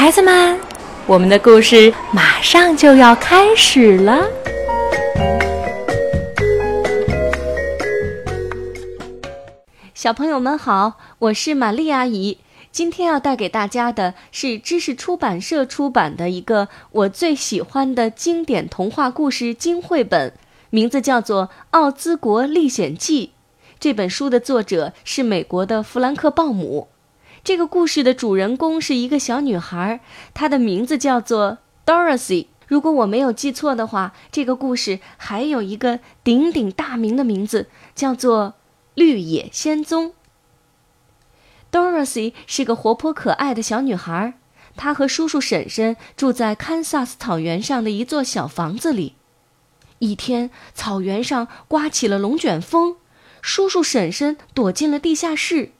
[0.00, 0.58] 孩子们，
[1.06, 4.26] 我们的故事马上就要开始了。
[9.92, 12.38] 小朋友们好，我是玛丽阿姨。
[12.72, 20.32] 今天要带给大家的是知识出版社出版的一个我最喜欢的经典童话故事精绘本，
[20.70, 23.26] 名字叫做《奥兹国历险记》。
[23.78, 26.88] 这本书的作者是美国的弗兰克·鲍姆。
[27.42, 30.00] 这个故事的主人公是一个小女孩，
[30.34, 32.46] 她的名字叫做 Dorothy。
[32.66, 38.54] 如果我没有记错的话，这个故事还有一个鼎鼎大名的名字，叫做。
[38.94, 40.12] 绿野仙踪。
[41.72, 44.34] Dorothy 是个活泼可爱的小女孩，
[44.76, 49.14] 她和叔叔婶婶住在堪萨斯草原上的一座小房子里。
[50.00, 52.96] 一天，草原上刮起了龙卷风，
[53.40, 55.70] 叔叔婶婶躲进了地下室。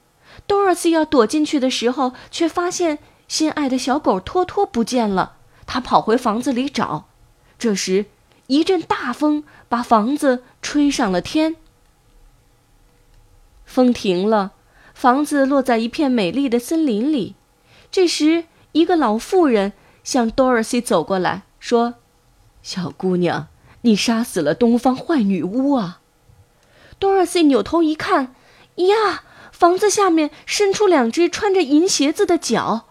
[0.47, 5.37] Dorothy 要躲进去的时候，却发现心爱的小狗托托不见了。
[5.65, 7.05] 她跑回房子里找，
[7.57, 8.05] 这时
[8.47, 11.55] 一阵大风把房子吹上了天。
[13.65, 14.51] 风停了，
[14.93, 17.35] 房子落在一片美丽的森林里。
[17.89, 19.71] 这时，一个老妇人
[20.03, 21.95] 向 Dorothy 走过来，说
[22.61, 23.47] ：“小姑娘，
[23.81, 26.01] 你杀死了东方坏女巫啊
[26.99, 28.35] ！”Dorothy 扭头一看，
[28.75, 29.23] 呀，
[29.61, 32.87] 房子下面伸出两只穿着银鞋子的脚。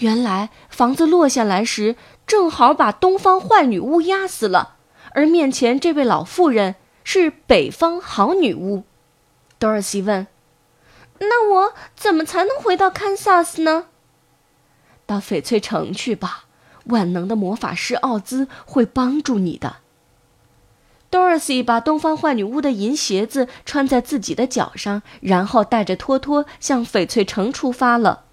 [0.00, 4.76] 原来，房子落下来时，正好把东方坏女巫压死了，
[5.14, 8.84] 而面前这位老妇人是北方好女巫。
[9.58, 10.26] Dorothy 问
[11.20, 13.86] ：“那我怎么才能回到堪萨斯呢
[15.06, 16.44] ？”“到翡翠城去吧，
[16.84, 19.76] 万能的魔法师奥兹会帮助你的。
[21.14, 28.24] ”Dorothy 把东方坏女巫的银鞋子穿在自己的脚上，然后带着托托向翡翠城出发了。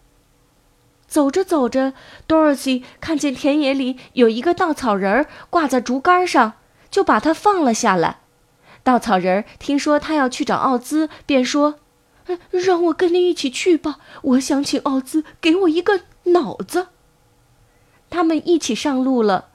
[1.07, 1.93] 走着走着
[2.27, 6.53] ，Dorothy 看见田野里有一个稻草人挂在竹竿上，
[6.89, 8.21] 就把它放了下来。
[8.81, 11.75] 稻草人听说他要去找奥兹，便说
[12.49, 16.87] ：“让我跟你一起去吧，我想请奥兹给我一个脑子。”
[18.09, 19.49] 他们一起上路了。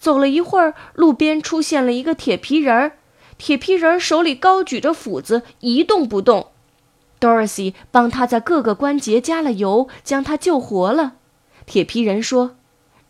[0.00, 2.92] 走了一会儿，路边出现了一个铁皮人儿，
[3.36, 6.48] 铁皮人儿手里高举着斧子，一动不动。
[7.20, 11.16] Dorothy 帮他在各个关节加了油，将他救活了。
[11.66, 12.56] 铁皮人说：“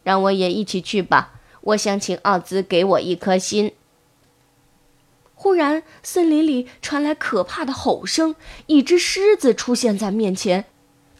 [0.02, 3.72] 让我也一起去吧，我想请奥兹给我一颗心。”
[5.36, 8.34] 忽然，森林里传来可怕的吼声，
[8.66, 10.64] 一只狮子出现在面前。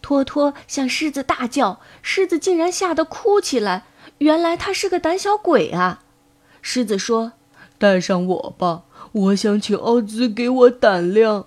[0.03, 3.85] 托托向狮子大叫，狮子竟然吓得哭起来。
[4.21, 6.03] 原来他是个胆小鬼啊！
[6.63, 7.33] 狮子说
[7.79, 8.83] ：“带上我吧，
[9.13, 11.47] 我想请奥兹给我胆量。”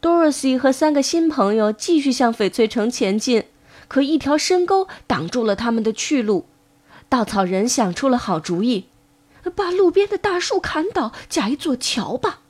[0.00, 3.44] Dorothy 和三个新朋友继续向翡翠城前进，
[3.86, 6.46] 可一条深沟挡住了他们的去路。
[7.10, 8.86] 稻草人想出了好主意。
[9.54, 12.40] 把路边的大树砍倒，架一座桥吧。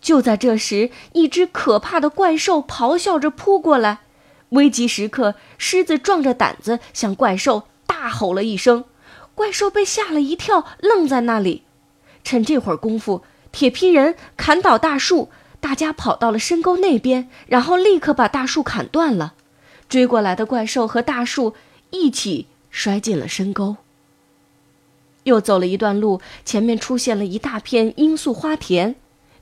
[0.00, 4.00] 就在这时，一只可怕的怪兽咆哮着扑过来。
[4.50, 8.84] 危急时刻，狮子壮着胆子向怪兽大吼了一声，
[9.34, 11.62] 怪兽被吓了一跳，愣在那里。
[12.24, 19.34] 趁这会儿功夫，铁皮人砍倒大树，大家跑到了深沟那边，然后立刻把大树砍断了。
[19.88, 21.54] 追过来的怪兽和大树
[21.90, 23.76] 一起摔进了深沟。
[25.24, 28.96] 又走了一段路，前面出现了一大片罂粟花田。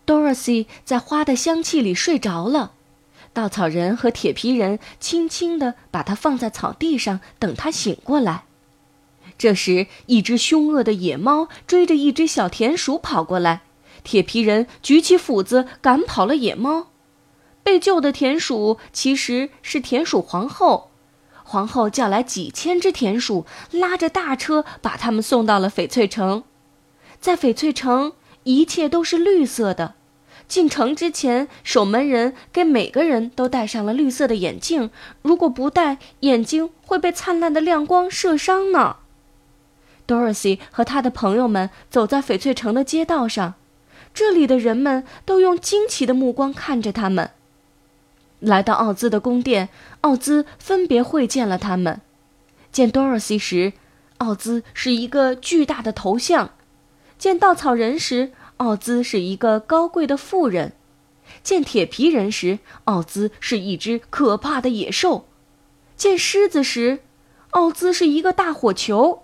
[0.07, 2.73] Dorothy 在花的香气里睡着了，
[3.33, 8.45] 稻草人和铁皮人轻轻地把它放在草地上，等它醒过来。
[9.39, 13.63] 这时，一只凶恶的野猫追着一只小田鼠跑过来，
[14.03, 16.89] 铁皮人举起斧子赶跑了野猫。
[17.63, 20.91] 被救的田鼠其实是田鼠皇后。
[21.45, 26.45] 皇后叫来几千只田鼠，拉着大车把他们送到了翡翠城。
[27.21, 28.13] 在翡翠城，
[28.45, 29.95] 一切都是绿色的。
[30.51, 34.91] 进城之前，守门人给每个人都戴上了绿色的眼镜，
[35.23, 38.97] 如果不戴，眼睛会被灿烂的亮光射伤呢。
[40.09, 43.55] Dorothy 和他的朋友们走在翡翠城的街道上，
[44.13, 47.31] 这里的人们都用惊奇的目光看着他们。
[48.41, 49.69] 来到奥兹的宫殿，
[50.01, 52.01] 奥兹分别会见了他们。
[52.73, 53.75] 见 Dorothy 时，
[54.19, 56.49] 奥兹是一个巨大的头像；
[57.17, 60.73] 见稻草人时，奥兹是一个高贵的妇人；
[61.43, 65.25] 见铁皮人时，奥兹是一只可怕的野兽；
[65.97, 66.99] 见狮子时，
[67.53, 69.23] 奥兹是一个大火球。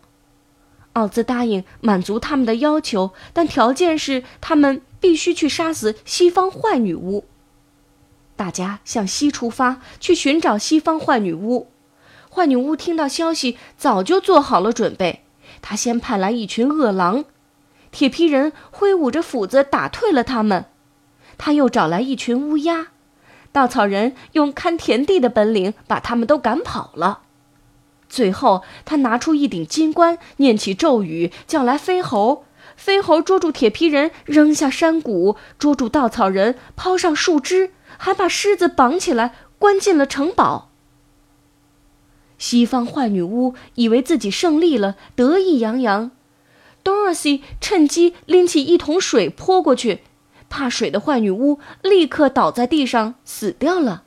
[0.95, 7.27] 奥兹答应满足他们的要求，但条件是他们必须去杀死西方坏女巫。
[8.37, 11.69] 大家向西出发，去寻找西方坏女巫。
[12.31, 15.25] 坏女巫听到消息，早就做好了准备。
[15.61, 17.27] 她先派来一群恶狼，
[17.97, 20.67] 铁皮人挥舞着斧子打退了他们。
[21.39, 22.89] 他又找来一群乌鸦，
[23.53, 27.21] 稻草人用看田地的本领把他们都赶跑了。
[28.07, 32.45] 最后，他拿出一顶金冠，念起咒语，叫来飞猴。
[32.77, 40.69] 飞猴捉住铁皮人，扔下山谷；捉住稻草人，抛上树枝，还把狮子绑起来，关进了城堡。
[42.37, 46.11] 西方坏女巫以为自己胜利了，得意洋洋。
[46.87, 50.03] Dorothy 趁机拎起一桶水泼过去，
[50.49, 54.05] 怕水的坏女巫立刻倒在地上死掉了。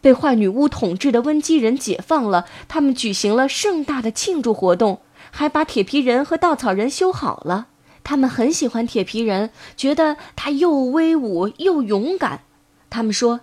[0.00, 7.68] 被坏女巫统治的温基人解放了，他们举行了盛大的庆祝活动，还把铁皮人和稻草人修好了。
[8.02, 12.40] 他们很喜欢铁皮人，觉得他又威武又勇敢。
[12.88, 13.42] 他们说：“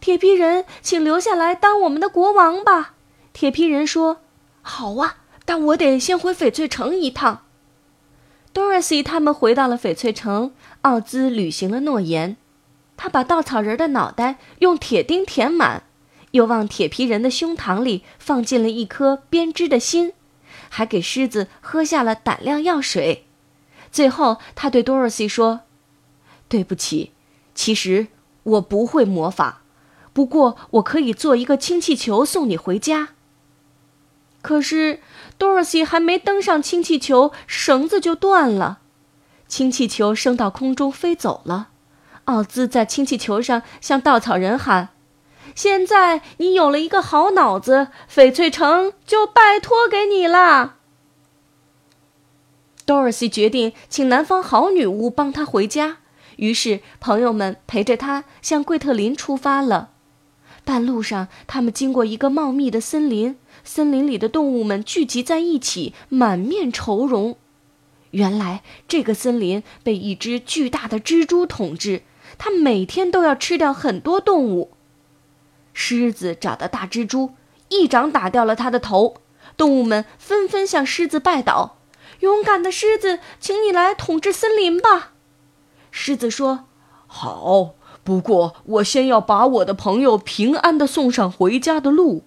[0.00, 2.94] 铁皮人，请留下来当我们的国王吧。”
[3.32, 4.22] 铁皮人说
[4.62, 7.42] ：“好啊，但我得先回翡翠城一趟。
[8.58, 12.36] ”Dorothy 他们回到了翡翠城，奥兹履行了诺言，
[12.96, 15.84] 他把稻草人的脑袋用铁钉填满。
[16.32, 20.12] 又往铁皮人的胸膛里放进了一颗编织的心，
[20.68, 23.26] 还给狮子喝下了胆量药水。
[23.92, 25.60] 最后，他对 Dorothy 说
[26.48, 27.12] ：“对不起，
[27.54, 28.08] 其实
[28.42, 29.62] 我不会魔法，
[30.12, 33.10] 不过我可以做一个氢气球送你回家。”
[34.48, 35.00] 可是，
[35.36, 38.78] 多萝西还没登上氢气球，绳子就断了，
[39.46, 41.68] 氢气球升到空中飞走了。
[42.24, 44.88] 奥兹在氢气球上向稻草人喊。
[45.54, 50.76] 现在你有了一个好脑子，翡翠城就拜托给你了。
[52.86, 55.98] Dorothy 决定请南方好女巫帮她回家，
[56.36, 59.90] 于是朋友们陪着她向桂特林出发了。
[60.64, 63.38] 半路上，他们经过一个茂密的森林，
[63.70, 67.36] 森林里的动物们聚集在一起，满面愁容。
[68.12, 72.00] 原来，这个森林被一只巨大的蜘蛛统治，
[72.38, 74.70] 它每天都要吃掉很多动物。
[75.74, 77.34] 狮子找到大蜘蛛，
[77.68, 79.16] 一掌打掉了它的头。
[79.58, 81.76] 动物们纷纷向狮子拜倒
[82.20, 85.12] ：“勇敢的狮子，请你来统治森林吧。”
[85.92, 86.64] 狮子说
[87.06, 92.22] ：“好，不过我先要把我的朋友平安的送上回家的路。”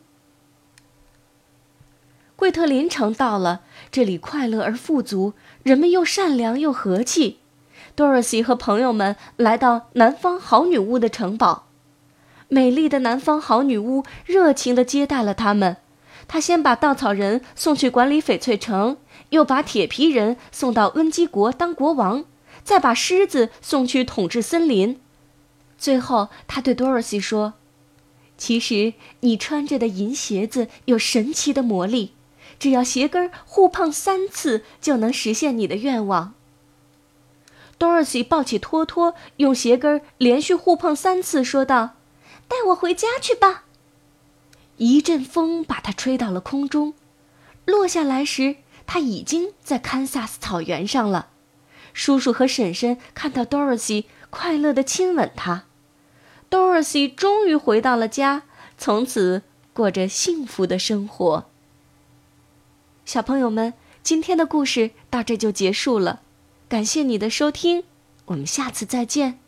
[2.42, 3.62] 惠特林城到了，
[3.92, 7.38] 这里快乐而富足，人们又善良又和气。
[7.94, 11.68] 多萝西和朋友们来到南方好女巫的城堡。
[12.48, 15.78] 美丽的南方好女巫热情地接待了他们。
[16.28, 18.98] 她先把稻草人送去管理翡翠城，
[19.30, 22.26] 又把铁皮人送到温基国当国王，
[22.64, 25.00] 再把狮子送去统治森林。
[25.78, 27.54] 最后，她对多萝西说
[28.36, 32.14] ：“其实你穿着的银鞋子有神奇的魔力，
[32.62, 36.36] 只要鞋跟互碰三次，就能实现你的愿望。”
[37.80, 41.96] Dorothy 抱起托托，用鞋跟连续互碰三次，说道。
[42.48, 43.64] 带我回家去吧。
[44.78, 46.94] 一阵风把它吹到了空中，
[47.66, 51.30] 落下来时，它已经在堪萨斯草原上了。
[51.94, 55.64] 叔叔和婶婶看到 Dorothy，快乐地亲吻她。
[56.52, 58.44] Dorothy 终于回到了家，
[58.78, 59.42] 从此
[59.74, 61.51] 过着幸福的生活。
[63.04, 66.22] 小朋友们，今天的故事到这就结束了，
[66.70, 67.84] 感谢你的收听，
[68.26, 69.41] 我们下次再见。